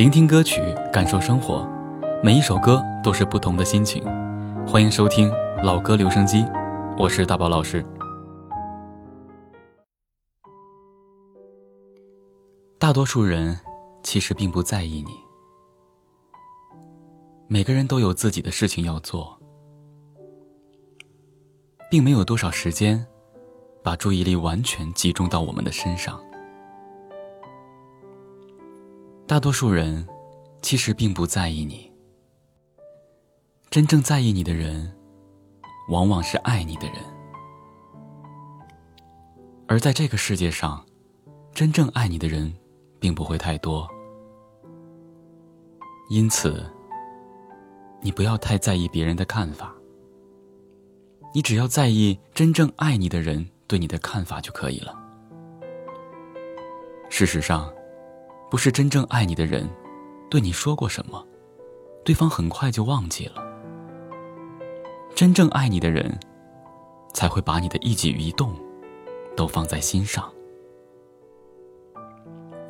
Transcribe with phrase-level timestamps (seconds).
[0.00, 1.68] 聆听歌曲，感受生活，
[2.24, 4.02] 每一首歌都是不同的心情。
[4.66, 5.30] 欢迎收听
[5.62, 6.42] 老歌留声机，
[6.96, 7.84] 我是大宝老师。
[12.78, 13.60] 大多数人
[14.02, 15.12] 其实并不在意你，
[17.46, 19.38] 每个人都有自己的事情要做，
[21.90, 23.06] 并没有多少时间
[23.82, 26.18] 把注意力完全集中到我们的身上。
[29.30, 30.04] 大多数人
[30.60, 31.88] 其实并不在意你，
[33.70, 34.92] 真正在意你的人，
[35.88, 36.96] 往往是爱你的人。
[39.68, 40.84] 而在这个世界上，
[41.54, 42.52] 真正爱你的人
[42.98, 43.88] 并不会太多，
[46.10, 46.68] 因此，
[48.00, 49.72] 你不要太在意别人的看法，
[51.32, 54.92] 你只要在意真正爱你的人对你的看法就可以了。
[57.08, 57.72] 事实上。
[58.50, 59.70] 不是真正爱你的人，
[60.28, 61.24] 对你说过什么，
[62.04, 63.34] 对方很快就忘记了。
[65.14, 66.18] 真正爱你的人，
[67.14, 68.52] 才会把你的一举一动
[69.36, 70.28] 都放在心上。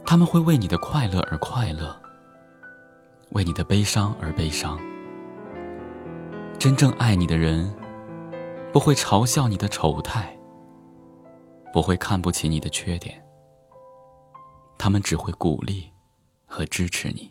[0.04, 1.96] 他们会为你的快乐而快乐，
[3.30, 4.78] 为你的悲伤而悲伤。
[6.58, 7.72] 真正爱你的人，
[8.70, 10.36] 不会嘲笑你的丑态，
[11.72, 13.22] 不会看不起你的缺点。
[14.82, 15.90] 他们只会鼓励
[16.46, 17.30] 和支持你。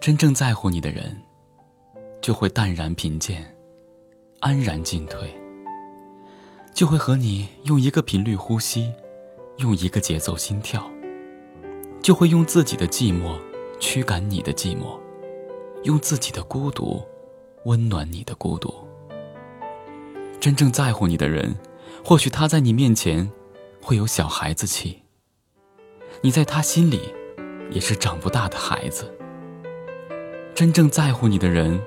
[0.00, 1.14] 真正在乎你的人，
[2.22, 3.54] 就会淡然贫贱，
[4.40, 5.30] 安然进退，
[6.72, 8.90] 就会和你用一个频率呼吸，
[9.58, 10.82] 用一个节奏心跳，
[12.00, 13.38] 就会用自己的寂寞
[13.78, 14.98] 驱赶你的寂寞，
[15.82, 17.06] 用自己的孤独
[17.66, 18.72] 温暖你的孤独。
[20.40, 21.54] 真正在乎你的人，
[22.02, 23.30] 或许他在你面前
[23.82, 25.02] 会有小孩子气。
[26.22, 27.14] 你在他心里，
[27.70, 29.12] 也是长不大的孩子。
[30.54, 31.80] 真正在乎你的人，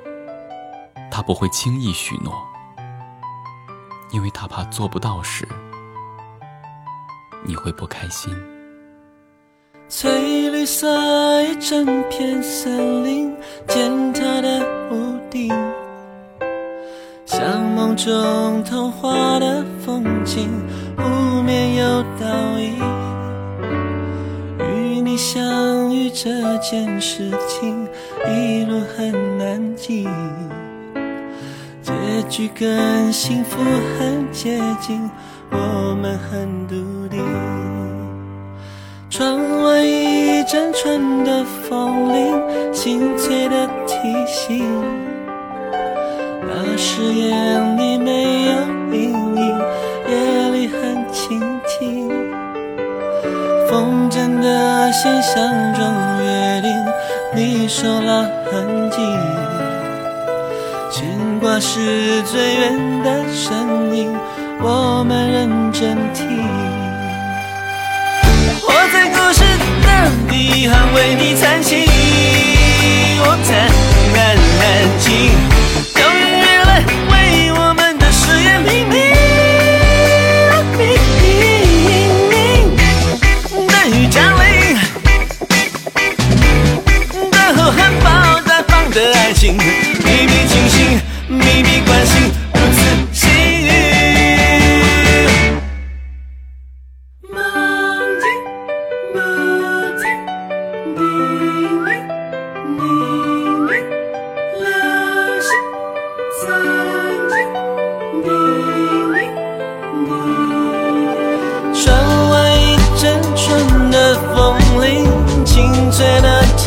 [1.11, 2.33] 他不会轻易许诺，
[4.11, 5.47] 因为他怕做不到时，
[7.43, 8.33] 你会不开心。
[9.87, 13.35] 翠绿色一整片森林，
[13.67, 15.49] 尖塔的屋顶，
[17.25, 20.47] 像梦中童话的风景，
[20.95, 22.98] 湖面有倒影。
[25.19, 27.85] 相遇这件事情
[28.25, 30.07] 一路很难记，
[31.81, 31.91] 结
[32.29, 33.59] 局跟幸福
[33.99, 35.11] 很接近，
[35.51, 37.21] 我们很笃定。
[39.09, 42.41] 窗外一阵春的风铃，
[42.71, 44.65] 清脆的提醒，
[46.47, 48.28] 那誓言里没
[54.89, 55.83] 筝的线相中
[56.23, 56.69] 约定，
[57.35, 58.97] 你手拉痕迹，
[60.91, 64.11] 牵挂是最远的声音，
[64.61, 66.27] 我们认真听。
[68.63, 69.43] 我在故事
[69.83, 69.87] 的
[70.27, 71.85] 彼岸为你弹琴，
[73.21, 73.69] 我弹
[74.15, 74.35] 安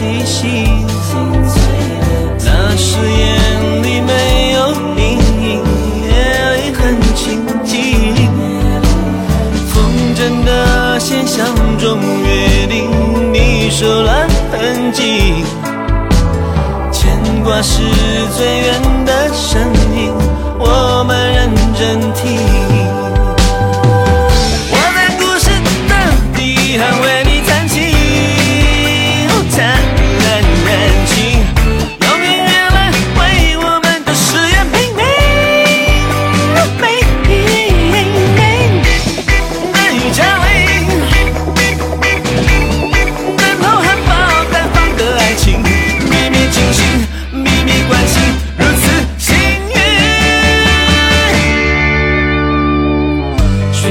[0.01, 0.87] 安静。
[2.45, 4.59] 那誓言里没有
[4.97, 5.45] 阴影，
[6.03, 6.11] 夜
[6.57, 6.81] 里很
[7.15, 7.21] 清
[7.63, 7.71] 静。
[9.69, 9.75] 风
[10.17, 11.47] 筝的线相
[11.79, 12.91] 中约定，
[13.33, 15.45] 你手拉痕迹，
[16.91, 17.83] 牵挂是
[18.37, 19.61] 最远的声
[19.95, 20.11] 音，
[20.59, 22.52] 我们认真听。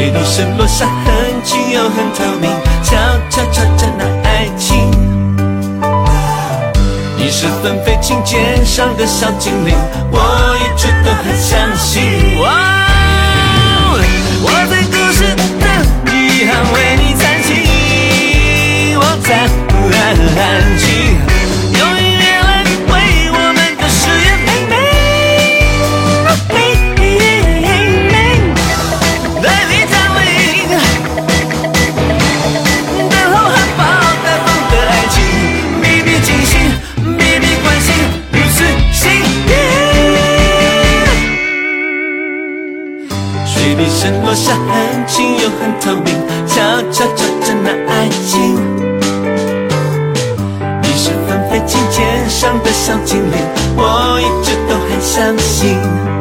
[0.01, 1.13] 谁都是落下痕
[1.43, 2.49] 迹又很透明，
[2.81, 2.95] 悄
[3.29, 4.89] 悄悄悄那爱情。
[7.15, 9.75] 你是纷飞琴键上的小精灵，
[10.11, 12.01] 我一直都很相信。
[44.71, 46.13] 很轻又很透明，
[46.47, 48.55] 悄悄照着那爱情。
[50.81, 53.37] 你是纷飞琴键上的小精灵，
[53.75, 56.20] 我一直都很相信。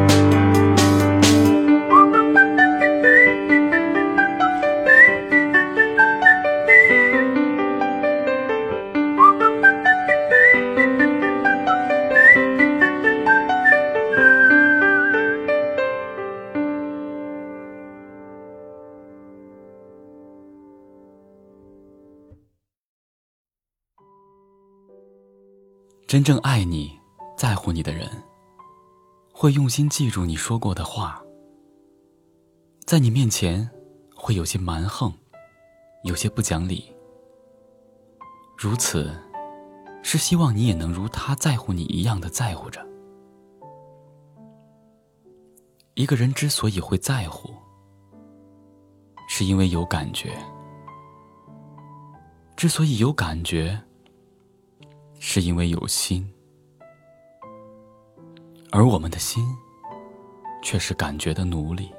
[26.11, 26.99] 真正爱你、
[27.37, 28.05] 在乎你的人，
[29.31, 31.23] 会用心记住你说过的话。
[32.85, 33.71] 在你面前，
[34.13, 35.09] 会有些蛮横，
[36.03, 36.93] 有些不讲理。
[38.57, 39.09] 如此，
[40.03, 42.85] 是希望你也能如他在乎你一样的在乎着。
[45.93, 47.53] 一个人之所以会在乎，
[49.29, 50.37] 是因为有感觉。
[52.57, 53.81] 之所以有感觉。
[55.23, 56.27] 是因为有心，
[58.71, 59.45] 而我们的心
[60.63, 61.91] 却是感觉的奴隶。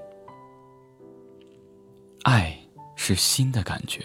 [2.24, 2.58] 爱
[2.96, 4.04] 是心的感觉，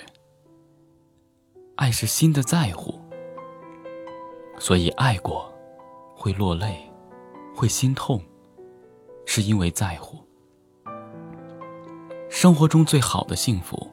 [1.78, 2.94] 爱是心的在乎，
[4.60, 5.52] 所以爱过
[6.16, 6.88] 会落泪，
[7.56, 8.24] 会心痛，
[9.26, 10.24] 是因为在乎。
[12.30, 13.92] 生活中最好的幸福，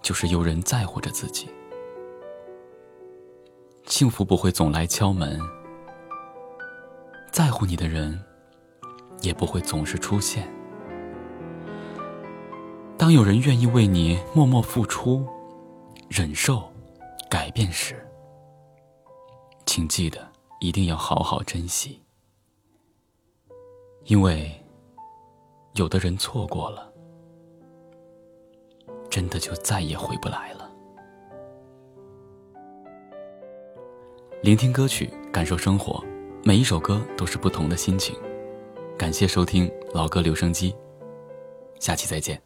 [0.00, 1.50] 就是有人在乎着自己。
[3.86, 5.38] 幸福不会总来敲门，
[7.30, 8.18] 在乎你的人
[9.20, 10.48] 也不会总是出现。
[12.96, 15.26] 当有人愿意为你默默付出、
[16.08, 16.72] 忍受、
[17.28, 18.08] 改变时，
[19.66, 20.26] 请记得
[20.60, 22.00] 一定要好好珍惜，
[24.04, 24.50] 因为
[25.74, 26.92] 有的人错过了，
[29.10, 30.61] 真的就再也回不来了。
[34.42, 36.02] 聆听歌曲，感受生活，
[36.42, 38.16] 每一首歌都是不同的心情。
[38.98, 40.74] 感谢收听老歌留声机，
[41.78, 42.42] 下期再见。